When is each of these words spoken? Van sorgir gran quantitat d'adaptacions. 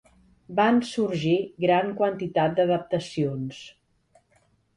Van 0.59 0.79
sorgir 0.91 1.35
gran 1.65 1.91
quantitat 1.99 2.57
d'adaptacions. 2.61 3.61